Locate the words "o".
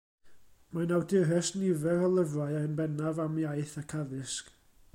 2.07-2.09